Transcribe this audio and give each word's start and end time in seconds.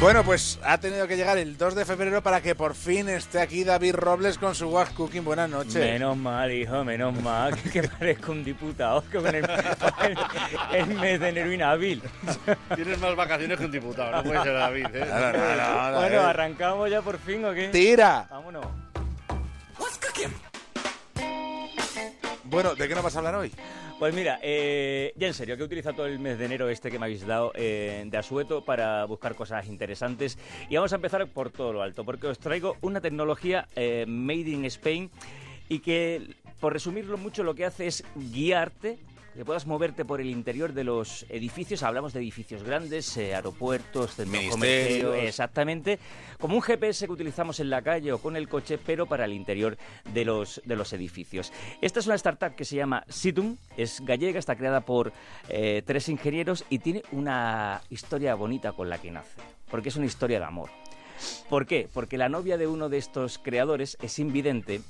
Bueno, 0.00 0.22
pues 0.22 0.58
ha 0.62 0.78
tenido 0.78 1.08
que 1.08 1.16
llegar 1.16 1.38
el 1.38 1.56
2 1.56 1.74
de 1.74 1.84
febrero 1.84 2.22
para 2.22 2.40
que 2.40 2.54
por 2.54 2.74
fin 2.74 3.08
esté 3.08 3.40
aquí 3.40 3.64
David 3.64 3.94
Robles 3.94 4.38
con 4.38 4.54
su 4.54 4.68
Wash 4.68 4.92
Cooking. 4.94 5.24
Buenas 5.24 5.50
noches. 5.50 5.74
Menos 5.74 6.16
mal, 6.16 6.52
hijo, 6.52 6.84
menos 6.84 7.20
mal, 7.20 7.60
que 7.72 7.82
parezco 7.82 8.32
un 8.32 8.44
diputado 8.44 9.02
que 9.10 9.18
con 9.18 9.34
el, 9.34 9.44
el, 10.72 10.86
mes 10.94 11.20
de 11.20 11.28
enero 11.28 11.52
inhábil. 11.52 12.02
Tienes 12.74 12.98
más 13.00 13.16
vacaciones 13.16 13.58
que 13.58 13.64
un 13.64 13.72
diputado, 13.72 14.12
no 14.12 14.22
puede 14.22 14.42
ser 14.42 14.54
David. 14.54 14.86
¿eh? 14.94 15.92
bueno, 15.94 16.20
¿arrancamos 16.20 16.90
ya 16.90 17.02
por 17.02 17.18
fin 17.18 17.44
o 17.44 17.52
qué? 17.52 17.68
¡Tira! 17.68 18.26
Vámonos. 18.30 18.66
Bueno, 22.44 22.74
¿de 22.74 22.88
qué 22.88 22.94
nos 22.94 23.04
vas 23.04 23.14
a 23.14 23.18
hablar 23.18 23.34
hoy? 23.34 23.52
Pues 23.98 24.14
mira, 24.14 24.38
eh, 24.42 25.12
ya 25.16 25.26
en 25.26 25.34
serio, 25.34 25.56
que 25.56 25.64
utiliza 25.64 25.92
todo 25.92 26.06
el 26.06 26.20
mes 26.20 26.38
de 26.38 26.44
enero 26.44 26.68
este 26.68 26.88
que 26.88 27.00
me 27.00 27.06
habéis 27.06 27.26
dado 27.26 27.50
eh, 27.56 28.04
de 28.06 28.16
asueto 28.16 28.64
para 28.64 29.04
buscar 29.06 29.34
cosas 29.34 29.66
interesantes. 29.66 30.38
Y 30.70 30.76
vamos 30.76 30.92
a 30.92 30.96
empezar 30.96 31.26
por 31.26 31.50
todo 31.50 31.72
lo 31.72 31.82
alto, 31.82 32.04
porque 32.04 32.28
os 32.28 32.38
traigo 32.38 32.76
una 32.80 33.00
tecnología 33.00 33.66
eh, 33.74 34.04
made 34.06 34.50
in 34.50 34.64
Spain 34.66 35.10
y 35.68 35.80
que, 35.80 36.36
por 36.60 36.74
resumirlo 36.74 37.18
mucho, 37.18 37.42
lo 37.42 37.56
que 37.56 37.64
hace 37.64 37.88
es 37.88 38.04
guiarte 38.14 38.98
que 39.38 39.44
puedas 39.44 39.68
moverte 39.68 40.04
por 40.04 40.20
el 40.20 40.30
interior 40.30 40.72
de 40.72 40.82
los 40.82 41.24
edificios. 41.28 41.84
Hablamos 41.84 42.12
de 42.12 42.18
edificios 42.18 42.64
grandes, 42.64 43.16
eh, 43.16 43.36
aeropuertos, 43.36 44.16
centros 44.16 44.46
comerciales, 44.48 45.28
exactamente, 45.28 46.00
como 46.40 46.56
un 46.56 46.60
GPS 46.60 47.06
que 47.06 47.12
utilizamos 47.12 47.60
en 47.60 47.70
la 47.70 47.80
calle 47.80 48.12
o 48.12 48.18
con 48.18 48.34
el 48.34 48.48
coche, 48.48 48.78
pero 48.84 49.06
para 49.06 49.26
el 49.26 49.32
interior 49.32 49.78
de 50.12 50.24
los, 50.24 50.60
de 50.64 50.74
los 50.74 50.92
edificios. 50.92 51.52
Esta 51.80 52.00
es 52.00 52.06
una 52.06 52.16
startup 52.16 52.56
que 52.56 52.64
se 52.64 52.74
llama 52.74 53.04
Situm, 53.08 53.56
es 53.76 54.00
gallega, 54.00 54.40
está 54.40 54.56
creada 54.56 54.80
por 54.80 55.12
eh, 55.48 55.84
tres 55.86 56.08
ingenieros 56.08 56.64
y 56.68 56.80
tiene 56.80 57.04
una 57.12 57.80
historia 57.90 58.34
bonita 58.34 58.72
con 58.72 58.88
la 58.88 58.98
que 58.98 59.12
nace, 59.12 59.40
porque 59.70 59.90
es 59.90 59.96
una 59.96 60.06
historia 60.06 60.40
de 60.40 60.46
amor. 60.46 60.70
¿Por 61.48 61.64
qué? 61.64 61.88
Porque 61.94 62.18
la 62.18 62.28
novia 62.28 62.58
de 62.58 62.66
uno 62.66 62.88
de 62.88 62.98
estos 62.98 63.38
creadores 63.38 63.98
es 64.02 64.18
invidente 64.18 64.80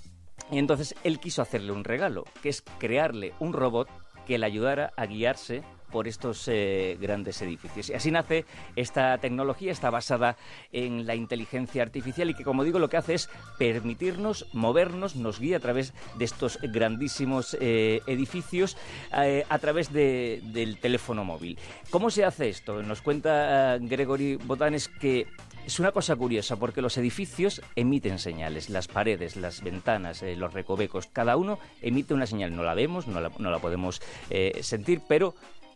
y 0.50 0.58
entonces 0.58 0.94
él 1.04 1.20
quiso 1.20 1.42
hacerle 1.42 1.72
un 1.72 1.84
regalo, 1.84 2.24
que 2.42 2.48
es 2.48 2.62
crearle 2.78 3.34
un 3.40 3.52
robot 3.52 3.88
que 4.28 4.38
le 4.38 4.46
ayudara 4.46 4.92
a 4.96 5.06
guiarse 5.06 5.64
por 5.90 6.06
estos 6.06 6.46
eh, 6.48 6.98
grandes 7.00 7.40
edificios. 7.42 7.88
Y 7.88 7.94
así 7.94 8.10
nace 8.10 8.44
esta 8.76 9.16
tecnología, 9.18 9.72
está 9.72 9.88
basada 9.90 10.36
en 10.70 11.06
la 11.06 11.14
inteligencia 11.14 11.82
artificial 11.82 12.30
y 12.30 12.34
que, 12.34 12.44
como 12.44 12.62
digo, 12.62 12.78
lo 12.78 12.88
que 12.88 12.98
hace 12.98 13.14
es 13.14 13.30
permitirnos 13.58 14.46
movernos, 14.52 15.16
nos 15.16 15.40
guía 15.40 15.56
a 15.56 15.60
través 15.60 15.94
de 16.16 16.26
estos 16.26 16.58
grandísimos 16.62 17.56
eh, 17.60 18.02
edificios 18.06 18.76
eh, 19.16 19.44
a 19.48 19.58
través 19.58 19.92
del 19.92 20.78
teléfono 20.78 21.24
móvil. 21.24 21.58
¿Cómo 21.90 22.10
se 22.10 22.24
hace 22.24 22.50
esto? 22.50 22.82
Nos 22.82 23.00
cuenta 23.00 23.78
Gregory 23.80 24.36
Botanes 24.36 24.88
que 24.88 25.26
es 25.68 25.78
una 25.78 25.92
cosa 25.92 26.16
curiosa 26.16 26.56
porque 26.56 26.80
los 26.80 26.96
edificios 26.96 27.60
emiten 27.76 28.18
señales, 28.18 28.70
las 28.70 28.88
paredes, 28.88 29.36
las 29.36 29.62
ventanas, 29.62 30.22
eh, 30.22 30.34
los 30.34 30.54
recovecos, 30.54 31.08
cada 31.08 31.36
uno 31.36 31.58
emite 31.82 32.14
una 32.14 32.24
señal. 32.24 32.56
No 32.56 32.62
la 32.62 32.72
vemos, 32.72 33.06
no 33.06 33.20
la, 33.20 33.58
podemos 33.58 34.00
eh, 34.30 34.60
sentir, 34.62 35.02
pero 35.06 35.34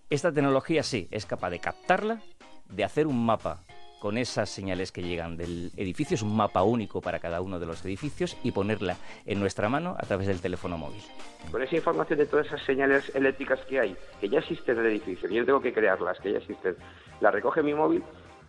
esta 0.08 0.32
tecnología 0.32 0.82
sí 0.82 1.08
es 1.10 1.26
capaz 1.26 1.50
de 1.50 1.58
captarla, 1.58 2.22
de 2.70 2.84
hacer 2.84 3.06
un 3.06 3.22
mapa 3.22 3.64
con 4.00 4.16
esas 4.16 4.48
señales 4.48 4.92
que 4.92 5.02
llegan 5.02 5.36
del 5.36 5.70
edificio, 5.76 6.14
es 6.14 6.22
un 6.22 6.34
mapa 6.34 6.62
único 6.62 7.02
para 7.02 7.18
cada 7.18 7.42
uno 7.42 7.60
de 7.60 7.66
los 7.66 7.84
edificios 7.84 8.38
y 8.42 8.50
ponerla 8.50 8.96
en 9.26 9.40
nuestra 9.40 9.68
mano 9.68 9.94
a 9.98 10.06
través 10.06 10.26
del 10.26 10.40
teléfono 10.40 10.78
móvil. 10.78 11.02
Con 11.50 11.60
esa 11.62 11.76
información 11.76 12.18
de 12.18 12.24
todas 12.24 12.46
esas 12.46 12.64
señales 12.64 13.14
eléctricas 13.14 13.60
que 13.66 13.78
hay, 13.78 13.96
que 14.22 14.30
ya 14.30 14.38
existen 14.38 14.78
en 14.78 14.86
el 14.86 14.92
edificio, 14.92 15.28
yo 15.28 15.44
tengo 15.44 15.60
que 15.60 15.74
crearlas, 15.74 16.18
que 16.18 16.32
ya 16.32 16.38
existen, 16.38 16.76
la 17.20 17.30
recoge 17.30 17.62
mi 17.62 17.74
móvil 17.74 18.02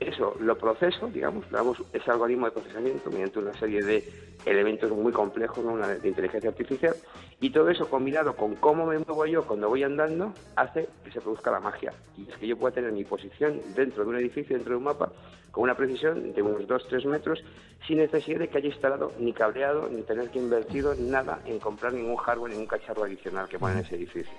eso 0.10 0.36
lo 0.40 0.58
proceso, 0.58 1.08
digamos, 1.08 1.50
damos 1.52 1.82
ese 1.94 2.12
algoritmo 2.12 2.46
de 2.46 2.52
procesamiento 2.52 3.10
mediante 3.10 3.40
una 3.40 3.54
serie 3.54 3.82
de 3.82 4.04
elementos 4.46 4.92
muy 4.92 5.12
complejos, 5.12 5.64
una 5.64 5.88
de 5.88 6.08
inteligencia 6.08 6.50
artificial, 6.50 6.96
y 7.40 7.50
todo 7.50 7.70
eso 7.70 7.90
combinado 7.90 8.36
con 8.36 8.56
cómo 8.56 8.86
me 8.86 8.98
muevo 9.00 9.26
yo 9.26 9.44
cuando 9.46 9.70
voy 9.70 9.84
andando, 9.84 10.34
hace 10.56 10.88
que 11.04 11.12
se 11.12 11.22
produzca 11.22 11.52
la 11.52 11.60
magia. 11.60 11.94
Y 12.18 12.30
es 12.30 12.38
que 12.38 12.48
yo 12.48 12.58
pueda 12.58 12.76
tener 12.76 12.92
mi 12.92 13.04
posición 13.04 13.60
dentro 13.76 14.04
de 14.04 14.10
un 14.10 14.16
edificio, 14.18 14.56
dentro 14.56 14.72
de 14.72 14.78
un 14.78 14.84
mapa, 14.84 15.12
con 15.52 15.64
una 15.64 15.76
precisión 15.76 16.34
de 16.34 16.42
unos 16.42 16.62
2-3 16.62 17.06
metros, 17.06 17.44
sin 17.88 17.98
necesidad 17.98 18.40
de 18.40 18.48
que 18.48 18.58
haya 18.58 18.70
instalado 18.70 19.12
ni 19.20 19.34
cableado, 19.34 19.88
ni 19.90 20.02
tener 20.02 20.30
que 20.30 20.40
invertir 20.40 20.86
nada 21.00 21.42
en 21.46 21.60
comprar 21.60 21.94
ningún 21.94 22.18
hardware, 22.18 22.52
ningún 22.52 22.68
cacharro 22.68 23.04
adicional 23.04 23.48
que 23.48 23.60
pone 23.60 23.74
en 23.74 23.80
ese 23.80 23.96
edificio. 23.96 24.34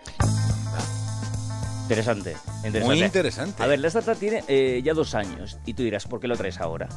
Interesante, 1.85 2.35
Muy 2.83 3.03
interesante. 3.03 3.63
A 3.63 3.67
ver, 3.67 3.79
la 3.79 3.89
startup 3.89 4.17
tiene 4.17 4.43
eh, 4.49 4.81
ya 4.83 4.95
dos 4.95 5.15
años 5.15 5.59
y 5.67 5.75
tú 5.75 5.83
dirás, 5.83 6.07
¿por 6.07 6.19
qué 6.19 6.27
lo 6.27 6.37
traes 6.37 6.59
ahora? 6.59 6.89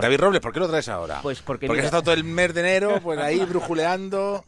David 0.00 0.20
Robles, 0.20 0.40
¿por 0.40 0.52
qué 0.52 0.60
lo 0.60 0.68
traes 0.68 0.88
ahora? 0.88 1.20
Pues 1.22 1.42
porque... 1.42 1.66
Porque 1.66 1.80
has 1.80 1.86
estado 1.86 2.04
todo 2.04 2.14
el 2.14 2.24
mes 2.24 2.54
de 2.54 2.60
enero 2.60 3.00
pues 3.02 3.18
ahí 3.18 3.44
brujuleando... 3.48 4.44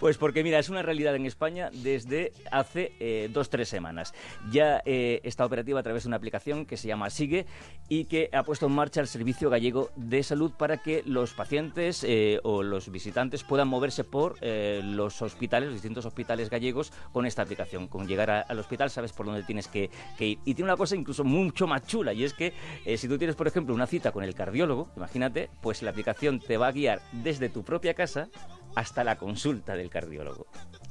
Pues 0.00 0.16
porque, 0.16 0.42
mira, 0.42 0.58
es 0.58 0.70
una 0.70 0.80
realidad 0.80 1.14
en 1.14 1.26
España 1.26 1.68
desde 1.74 2.32
hace 2.50 2.92
eh, 3.00 3.28
dos, 3.30 3.50
tres 3.50 3.68
semanas. 3.68 4.14
Ya 4.50 4.80
eh, 4.86 5.20
está 5.24 5.44
operativa 5.44 5.78
a 5.78 5.82
través 5.82 6.04
de 6.04 6.08
una 6.08 6.16
aplicación 6.16 6.64
que 6.64 6.78
se 6.78 6.88
llama 6.88 7.10
Sigue 7.10 7.44
y 7.86 8.06
que 8.06 8.30
ha 8.32 8.42
puesto 8.42 8.64
en 8.64 8.72
marcha 8.72 9.02
el 9.02 9.08
Servicio 9.08 9.50
Gallego 9.50 9.90
de 9.96 10.22
Salud 10.22 10.52
para 10.56 10.78
que 10.78 11.02
los 11.04 11.34
pacientes 11.34 12.02
eh, 12.02 12.40
o 12.44 12.62
los 12.62 12.90
visitantes 12.90 13.44
puedan 13.44 13.68
moverse 13.68 14.02
por 14.02 14.38
los 14.40 15.20
hospitales, 15.20 15.66
los 15.66 15.74
distintos 15.74 16.06
hospitales 16.06 16.48
gallegos 16.48 16.94
con 17.12 17.26
esta 17.26 17.42
aplicación. 17.42 17.86
Con 17.86 18.08
llegar 18.08 18.46
al 18.48 18.58
hospital 18.58 18.88
sabes 18.88 19.12
por 19.12 19.26
dónde 19.26 19.42
tienes 19.42 19.68
que, 19.68 19.90
que, 20.16 20.28
ir. 20.28 20.38
Y 20.46 20.54
tiene 20.54 20.70
una 20.70 20.78
cosa 20.78 20.96
incluso 20.96 21.24
mucho 21.24 21.66
más 21.66 21.86
chula 21.86 22.14
y 22.14 22.24
es 22.24 22.32
que 22.32 22.54
si 22.96 23.06
tú 23.06 23.18
tienes, 23.18 23.36
por 23.36 23.48
ejemplo, 23.48 23.74
una 23.74 23.86
cita 23.86 24.09
con 24.12 24.24
el 24.24 24.34
cardiólogo, 24.34 24.88
imagínate, 24.96 25.50
pues 25.60 25.82
la 25.82 25.90
aplicación 25.90 26.40
te 26.40 26.56
va 26.56 26.68
a 26.68 26.72
guiar 26.72 27.00
desde 27.12 27.48
tu 27.48 27.64
propia 27.64 27.94
casa 27.94 28.28
hasta 28.74 29.04
la 29.04 29.16
consulta 29.16 29.74
del 29.74 29.90
cardiólogo. 29.90 30.46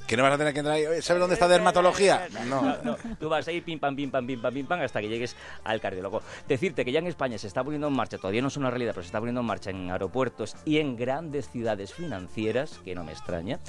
Que 0.06 0.16
no 0.16 0.24
vas 0.24 0.32
a 0.32 0.38
tener 0.38 0.52
que 0.52 0.58
entrar 0.58 0.76
ahí, 0.76 0.84
¿sabes 1.02 1.20
dónde 1.20 1.34
está 1.34 1.46
dermatología? 1.46 2.28
No. 2.50 2.76
no, 2.82 2.96
Tú 3.18 3.28
vas 3.28 3.46
ahí 3.46 3.60
pim 3.60 3.78
pam, 3.78 3.94
pim 3.94 4.10
pam, 4.10 4.26
pim 4.26 4.40
pam, 4.40 4.52
pim 4.52 4.66
pam, 4.66 4.80
hasta 4.80 5.00
que 5.00 5.08
llegues 5.08 5.36
al 5.62 5.80
cardiólogo. 5.80 6.22
Decirte 6.48 6.84
que 6.84 6.90
ya 6.90 6.98
en 6.98 7.06
España 7.06 7.38
se 7.38 7.46
está 7.46 7.62
poniendo 7.62 7.86
en 7.86 7.92
marcha, 7.92 8.18
todavía 8.18 8.42
no 8.42 8.48
es 8.48 8.56
una 8.56 8.70
realidad, 8.70 8.92
pero 8.92 9.02
se 9.02 9.06
está 9.08 9.18
poniendo 9.20 9.40
en 9.40 9.46
marcha 9.46 9.70
en 9.70 9.90
aeropuertos 9.90 10.56
y 10.64 10.78
en 10.78 10.96
grandes 10.96 11.48
ciudades 11.50 11.94
financieras, 11.94 12.80
que 12.84 12.94
no 12.94 13.04
me 13.04 13.12
extraña, 13.12 13.60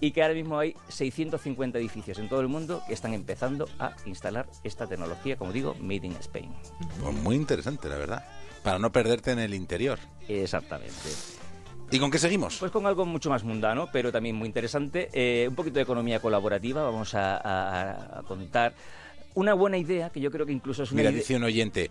y 0.00 0.12
que 0.12 0.22
ahora 0.22 0.34
mismo 0.34 0.58
hay 0.58 0.74
650 0.88 1.78
edificios 1.78 2.18
en 2.18 2.28
todo 2.28 2.40
el 2.40 2.48
mundo 2.48 2.82
que 2.86 2.94
están 2.94 3.12
empezando 3.12 3.68
a 3.80 3.92
instalar 4.04 4.46
esta 4.62 4.86
tecnología, 4.86 5.36
como 5.36 5.52
digo, 5.52 5.74
Made 5.80 6.06
in 6.06 6.16
Spain. 6.20 6.54
Pues 7.02 7.14
muy 7.14 7.34
interesante, 7.34 7.88
la 7.88 7.96
verdad. 7.96 8.24
Para 8.62 8.78
no 8.78 8.92
perderte 8.92 9.32
en 9.32 9.38
el 9.38 9.54
interior. 9.54 9.98
Exactamente. 10.28 11.10
¿Y 11.90 11.98
con 11.98 12.10
qué 12.10 12.18
seguimos? 12.18 12.58
Pues 12.58 12.70
con 12.70 12.86
algo 12.86 13.06
mucho 13.06 13.30
más 13.30 13.44
mundano, 13.44 13.88
pero 13.92 14.12
también 14.12 14.36
muy 14.36 14.46
interesante. 14.46 15.08
Eh, 15.12 15.46
un 15.48 15.54
poquito 15.54 15.76
de 15.76 15.82
economía 15.82 16.20
colaborativa. 16.20 16.82
Vamos 16.82 17.14
a, 17.14 18.22
contar 18.26 18.74
una 19.34 19.54
buena 19.54 19.78
idea 19.78 20.10
que 20.10 20.20
yo 20.20 20.30
creo 20.30 20.44
que 20.44 20.52
incluso 20.52 20.82
es 20.82 20.92
una 20.92 21.00
Mira, 21.00 21.12
dice 21.12 21.36
un 21.36 21.44
oyente, 21.44 21.90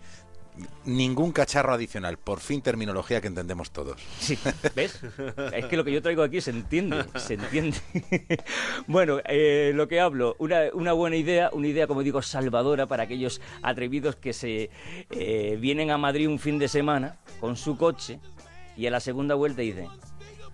ningún 0.84 1.32
cacharro 1.32 1.72
adicional. 1.72 2.18
Por 2.18 2.40
fin 2.40 2.62
terminología 2.62 3.20
que 3.20 3.28
entendemos 3.28 3.70
todos. 3.70 4.00
Sí, 4.18 4.38
¿ves? 4.74 5.00
Es 5.52 5.66
que 5.66 5.76
lo 5.76 5.84
que 5.84 5.92
yo 5.92 6.02
traigo 6.02 6.22
aquí 6.22 6.40
se 6.40 6.50
entiende, 6.50 7.04
se 7.16 7.34
entiende. 7.34 7.76
bueno, 8.86 9.18
eh, 9.24 9.72
lo 9.74 9.88
que 9.88 10.00
hablo, 10.00 10.36
una, 10.38 10.62
una, 10.72 10.92
buena 10.92 11.16
idea, 11.16 11.50
una 11.52 11.68
idea, 11.68 11.86
como 11.86 12.02
digo, 12.02 12.22
salvadora 12.22 12.86
para 12.86 13.04
aquellos 13.04 13.40
atrevidos 13.62 14.16
que 14.16 14.32
se 14.32 14.70
eh, 15.10 15.58
vienen 15.60 15.90
a 15.90 15.98
Madrid 15.98 16.28
un 16.28 16.38
fin 16.38 16.58
de 16.58 16.68
semana 16.68 17.18
con 17.40 17.56
su 17.56 17.76
coche 17.76 18.20
y 18.76 18.86
a 18.86 18.90
la 18.90 19.00
segunda 19.00 19.34
vuelta 19.34 19.62
dice, 19.62 19.88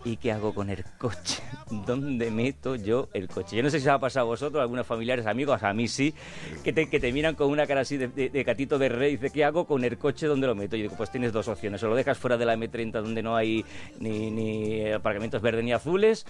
¿y 0.05 0.17
qué 0.17 0.33
hago 0.33 0.55
con 0.55 0.71
el 0.71 0.85
coche? 0.99 1.43
¿Dónde 1.87 2.31
meto 2.31 2.77
yo 2.77 3.09
el 3.13 3.29
coche? 3.29 3.57
Yo 3.57 3.63
no 3.63 3.71
sé 3.71 3.81
si 3.81 3.89
os 3.89 3.95
ha 3.95 3.99
pasado 3.99 4.27
a 4.27 4.29
vosotros, 4.29 4.61
a 4.61 4.63
algunos 4.63 4.87
familiares, 4.87 5.27
amigos, 5.27 5.63
a 5.63 5.73
mí 5.73 5.89
sí, 5.89 6.15
que 6.63 6.73
te, 6.73 6.89
que 6.89 7.01
te 7.01 7.13
miran 7.13 7.35
con 7.35 7.51
una 7.51 7.67
cara 7.67 7.81
así 7.81 7.97
de, 7.97 8.09
de, 8.09 8.45
catito 8.45 8.79
de 8.79 8.89
rey 8.89 9.15
y 9.15 9.17
dice, 9.17 9.31
¿qué 9.31 9.45
hago 9.45 9.67
con 9.67 9.83
el 9.85 9.99
coche? 9.99 10.27
¿Dónde 10.27 10.47
lo 10.47 10.55
meto? 10.55 10.77
Yo 10.77 10.83
digo, 10.83 10.97
pues 10.97 11.11
tienes 11.11 11.33
dos 11.33 11.49
opciones, 11.49 11.83
o 11.83 11.89
lo 11.89 11.97
dejas 11.97 12.19
fuera 12.19 12.37
de 12.37 12.45
la 12.45 12.57
M30 12.57 12.93
donde 12.93 13.23
no 13.23 13.35
hay 13.35 13.65
ni, 13.99 14.31
ni 14.31 14.91
aparcamientos 14.93 15.41
verdes 15.41 15.65
ni 15.65 15.73
azules, 15.73 16.27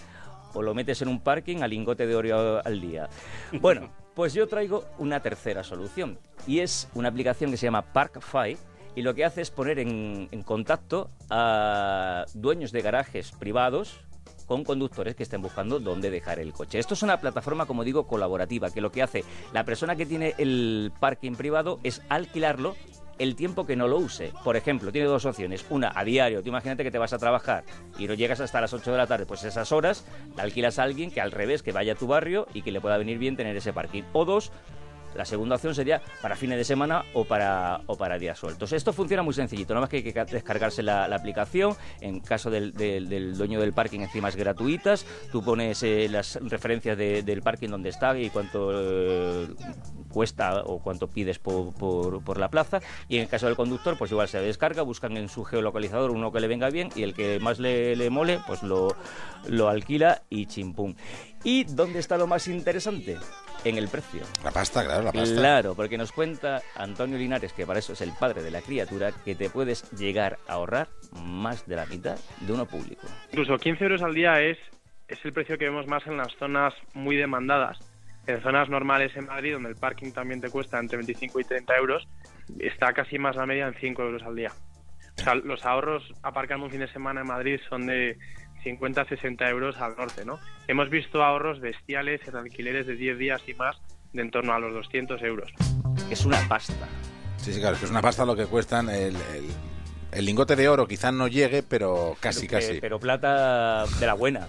o 0.55 0.63
lo 0.63 0.75
metes 0.75 1.03
en 1.03 1.09
un 1.09 1.21
parking 1.21 1.63
a 1.63 1.69
lingote 1.69 2.07
de 2.07 2.15
oro 2.15 2.65
al 2.65 2.81
día. 2.81 3.09
Bueno, 3.61 3.91
pues 4.15 4.35
yo 4.35 4.47
traigo 4.47 4.85
una 4.99 5.21
tercera 5.21 5.65
solución, 5.65 6.19
y 6.47 6.61
es 6.61 6.89
una 6.95 7.09
aplicación 7.09 7.51
que 7.51 7.57
se 7.57 7.67
llama 7.67 7.83
ParkFi, 7.83 8.57
y 8.95 9.03
lo 9.03 9.15
que 9.15 9.25
hace 9.25 9.41
es 9.41 9.51
poner 9.51 9.79
en, 9.79 10.29
contacto 10.45 11.11
a 11.31 12.25
dueños 12.35 12.73
de 12.73 12.83
garajes 12.83 13.33
privados 13.33 14.01
con 14.47 14.63
conductores 14.63 15.15
que 15.15 15.23
estén 15.23 15.41
buscando 15.41 15.81
dónde 15.81 16.11
dejar 16.11 16.39
el 16.39 16.53
coche. 16.53 16.79
Esto 16.79 16.95
es 16.95 17.03
una 17.03 17.19
plataforma, 17.19 17.67
como 17.67 17.83
digo, 17.83 18.07
colaborativa, 18.07 18.71
que 18.71 18.81
lo 18.81 18.93
que 18.93 19.03
hace 19.03 19.25
la 19.53 19.65
persona 19.65 19.97
que 19.97 20.07
tiene 20.07 20.35
el 20.39 20.93
parking 21.01 21.33
privado 21.33 21.81
es 21.83 22.03
alquilarlo 22.09 22.75
el 23.19 23.37
tiempo 23.37 23.67
que 23.67 23.77
no 23.77 23.89
lo 23.89 23.99
use. 23.99 24.33
Por 24.43 24.57
ejemplo, 24.57 24.93
tiene 24.93 25.07
dos 25.07 25.25
opciones. 25.25 25.65
Una, 25.71 25.93
a 25.95 26.05
diario. 26.05 26.43
Tú 26.43 26.49
imagínate 26.49 26.83
que 26.83 26.91
te 26.91 26.99
vas 26.99 27.13
a 27.13 27.19
trabajar 27.19 27.65
y 27.99 28.07
no 28.07 28.15
llegas 28.15 28.41
hasta 28.41 28.61
las 28.61 28.73
8 28.73 28.91
de 28.91 28.99
la 28.99 29.07
tarde. 29.07 29.27
Pues 29.27 29.45
esas 29.45 29.73
horas 29.73 30.05
la 30.37 30.43
alquilas 30.43 30.79
a 30.79 30.83
alguien 30.83 31.11
que 31.11 31.21
al 31.21 31.33
revés, 31.33 31.63
que 31.63 31.73
vaya 31.73 31.93
a 31.93 31.97
tu 31.97 32.07
barrio 32.07 32.47
y 32.55 32.63
que 32.63 32.73
le 32.73 32.81
pueda 32.81 32.99
venir 32.99 33.19
bien 33.19 33.37
tener 33.37 33.57
ese 33.57 33.73
parking. 33.73 34.03
O 34.13 34.25
dos, 34.25 34.53
La 35.15 35.25
segunda 35.25 35.57
opción 35.57 35.75
sería 35.75 36.03
para 36.21 36.37
fines 36.37 36.59
de 36.59 36.65
semana 36.65 37.05
o 37.13 37.25
para, 37.25 37.81
o 37.87 37.97
para 37.97 38.19
días 38.19 38.39
sueltos. 38.39 38.73
Esto 38.73 38.93
funciona 38.93 39.23
muy 39.23 39.35
sencillito, 39.35 39.75
nada 39.75 39.83
más 39.83 39.91
que 39.91 39.99
hay 39.99 40.03
que 40.03 40.25
descargarse 40.25 40.83
la, 40.83 41.05
aplicación. 41.05 41.75
En 42.01 42.21
caso 42.21 42.51
del, 42.51 42.73
del, 42.75 43.37
dueño 43.37 43.61
del 43.61 43.73
parking, 43.73 44.01
encima 44.01 44.29
es 44.29 44.37
gratuitas. 44.37 45.07
Tú 45.31 45.43
pones 45.43 45.83
eh, 45.83 46.09
las 46.11 46.37
referencias 46.43 46.97
del 46.99 47.43
parking 47.43 47.69
donde 47.69 47.91
está 47.91 48.19
y 48.19 48.31
cuánto 48.31 48.71
eh, 48.73 49.49
cuesta 50.09 50.63
o 50.65 50.81
cuánto 50.81 51.09
pides 51.09 51.39
por, 51.39 51.75
por, 51.75 52.39
la 52.39 52.49
plaza. 52.49 52.81
Y 53.09 53.17
en 53.17 53.23
el 53.23 53.29
caso 53.29 53.47
del 53.47 53.57
conductor, 53.57 53.97
pues 53.97 54.11
igual 54.11 54.29
se 54.29 54.41
descarga, 54.41 54.83
buscan 54.83 55.17
en 55.17 55.29
su 55.29 55.45
geolocalizador 55.45 56.11
uno 56.11 56.33
que 56.33 56.41
le 56.41 56.49
venga 56.49 56.71
bien 56.71 56.91
y 56.95 57.03
el 57.03 57.15
que 57.15 57.39
más 57.41 57.59
le, 57.59 57.97
le 57.97 58.11
mole, 58.11 58.41
pues 58.47 58.63
lo, 58.63 58.97
lo 59.49 59.69
alquila 59.69 60.23
y 60.31 60.47
chimpum. 60.47 60.95
¿Y 61.45 61.65
dónde 61.65 61.99
está 61.99 62.17
lo 62.17 62.27
más 62.27 62.49
interesante? 62.49 63.19
En 63.65 63.77
el 63.77 63.89
precio. 63.89 64.23
La 64.43 64.51
pasta, 64.51 64.83
claro, 64.83 65.03
la 65.03 65.13
pasta. 65.13 65.37
Claro, 65.37 65.75
porque 65.75 65.99
nos 65.99 66.11
cuenta 66.11 66.63
Antonio 66.75 67.19
Linares, 67.19 67.53
que 67.53 67.67
para 67.67 67.79
eso 67.79 67.93
es 67.93 68.01
el 68.01 68.13
padre 68.19 68.43
de 68.43 68.51
la 68.51 68.63
criatura, 68.63 69.13
que 69.13 69.35
te 69.35 69.51
puedes 69.51 69.91
llegar 69.93 70.39
a 70.49 70.55
ahorrar 70.55 70.89
más 71.23 71.67
de 71.67 71.77
la 71.77 71.85
mitad 71.85 72.19
de 72.41 72.53
uno 72.53 72.65
público. 72.65 73.07
Incluso 73.31 73.59
15 73.59 73.85
euros 73.85 74.03
al 74.03 74.15
día 74.15 74.41
es, 74.41 74.57
es 75.07 75.23
el 75.23 75.35
precio 75.35 75.59
que 75.59 75.67
vemos 75.67 75.87
más 75.87 76.07
en 76.07 76.17
las 76.17 76.35
zonas 76.39 76.73
muy 76.95 77.17
demandadas. 77.17 77.79
En 78.27 78.43
zonas 78.43 78.71
normales 78.71 79.15
en 79.15 79.27
Madrid, 79.27 79.53
donde 79.53 79.69
el 79.69 79.77
parking 79.77 80.13
también 80.13 80.41
te 80.41 80.49
cuesta 80.49 80.79
entre 80.79 80.97
25 80.97 81.41
y 81.41 81.45
30 81.45 81.77
euros, 81.77 82.09
está 82.59 82.95
casi 82.95 83.19
más 83.19 83.37
la 83.37 83.45
media 83.45 83.67
en 83.67 83.75
5 83.75 84.03
euros 84.03 84.23
al 84.23 84.35
día. 84.35 84.51
O 85.19 85.23
sea, 85.23 85.35
los 85.35 85.65
ahorros 85.65 86.03
aparcando 86.23 86.65
un 86.65 86.73
fin 86.73 86.81
de 86.81 86.89
semana 86.89 87.21
en 87.21 87.27
Madrid 87.27 87.61
son 87.69 87.87
de 87.87 88.19
50 88.65 89.05
60 89.05 89.49
euros 89.49 89.77
al 89.79 89.97
norte, 89.97 90.25
¿no? 90.25 90.41
Hemos 90.67 90.91
visto 90.91 91.23
ahorros 91.23 91.61
bestiales 91.61 92.27
en 92.27 92.37
alquileres 92.37 92.87
de 92.87 92.97
10 92.97 93.19
días 93.19 93.43
y 93.47 93.55
más 93.55 93.77
de 94.13 94.23
en 94.23 94.31
torno 94.31 94.53
a 94.53 94.59
los 94.59 94.73
200 94.73 95.23
euros. 95.23 95.53
Es 96.11 96.25
una 96.25 96.41
pasta. 96.49 96.89
Sí, 97.37 97.53
sí, 97.53 97.61
claro, 97.61 97.75
es 97.75 97.81
que 97.81 97.85
es 97.85 97.91
una 97.91 98.01
pasta 98.01 98.25
lo 98.25 98.35
que 98.35 98.47
cuestan 98.47 98.89
el, 98.89 99.17
el, 100.13 100.25
lingote 100.25 100.57
de 100.57 100.69
oro 100.69 100.87
quizás 100.87 101.13
no 101.13 101.29
llegue, 101.29 101.63
pero 101.63 102.17
casi, 102.21 102.47
casi. 102.47 102.81
Pero 102.81 102.99
plata 102.99 103.85
de 104.01 104.07
la 104.07 104.15
buena. 104.15 104.47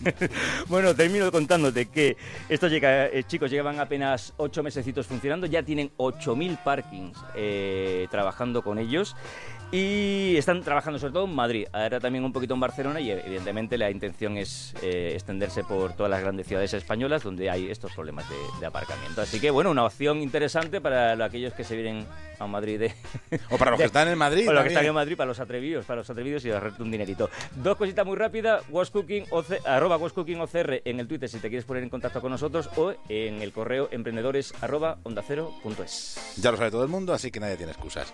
bueno, 0.68 0.94
termino 0.94 1.30
contándote 1.30 1.86
que 1.86 2.16
estos 2.48 2.70
llega, 2.70 3.06
eh, 3.06 3.24
chicos 3.24 3.50
llevan 3.50 3.80
apenas 3.80 4.32
ocho 4.38 4.62
mesecitos 4.62 5.06
funcionando, 5.06 5.46
ya 5.46 5.62
tienen 5.62 5.90
8.000 5.98 6.62
parkings 6.62 7.18
eh, 7.34 8.06
trabajando 8.10 8.62
con 8.62 8.78
ellos 8.78 9.14
y 9.74 10.36
están 10.36 10.62
trabajando 10.62 10.98
sobre 10.98 11.14
todo 11.14 11.24
en 11.24 11.34
Madrid, 11.34 11.66
ahora 11.72 11.98
también 11.98 12.24
un 12.24 12.32
poquito 12.32 12.52
en 12.52 12.60
Barcelona 12.60 13.00
y 13.00 13.10
evidentemente 13.10 13.78
la 13.78 13.90
intención 13.90 14.36
es 14.36 14.74
eh, 14.82 15.12
extenderse 15.14 15.64
por 15.64 15.94
todas 15.94 16.10
las 16.10 16.20
grandes 16.20 16.46
ciudades 16.46 16.74
españolas 16.74 17.22
donde 17.22 17.48
hay 17.48 17.70
estos 17.70 17.90
problemas 17.92 18.26
de, 18.60 18.66
aparcamiento. 18.66 19.22
Así 19.22 19.40
que 19.40 19.50
bueno, 19.50 19.70
una 19.70 19.86
opción 19.86 20.20
interesante 20.20 20.82
para 20.82 21.12
aquellos 21.24 21.54
que 21.54 21.64
se 21.64 21.74
vienen 21.74 22.06
a 22.38 22.46
Madrid. 22.46 22.82
o 23.50 23.56
para 23.56 23.70
los 23.70 23.80
que 23.80 23.86
están 23.86 24.08
en 24.08 24.18
Madrid. 24.18 24.46
O 24.46 24.52
los 24.52 24.62
que 24.62 24.68
están 24.68 24.84
en 24.84 24.94
Madrid, 24.94 25.16
para 25.16 25.28
los 25.28 25.40
atrevidos, 25.40 25.86
para 25.86 26.00
los 26.00 26.10
atrevidos 26.10 26.44
y 26.44 26.50
ahorrarte 26.50 26.82
un 26.82 26.90
dinerito. 26.90 27.30
Dos 27.56 27.78
cositas 27.78 28.04
muy 28.04 28.16
rápidas, 28.16 28.62
wascooking, 28.68 29.24
arroba 29.64 29.96
wascookingocr 29.96 30.82
en 30.84 31.00
el 31.00 31.08
Twitter 31.08 31.30
si 31.30 31.38
te 31.38 31.48
quieres 31.48 31.64
poner 31.64 31.82
en 31.82 31.88
contacto 31.88 32.20
con 32.20 32.30
nosotros 32.30 32.68
o 32.76 32.92
en 33.08 33.40
el 33.40 33.52
correo 33.52 33.88
emprendedores 33.90 34.52
arroba 34.60 34.98
onda 35.02 35.22
cero 35.26 35.50
punto 35.62 35.82
es. 35.82 36.36
Ya 36.36 36.50
lo 36.50 36.58
sabe 36.58 36.70
todo 36.70 36.82
el 36.82 36.90
mundo, 36.90 37.14
así 37.14 37.30
que 37.30 37.40
nadie 37.40 37.56
tiene 37.56 37.72
excusas. 37.72 38.12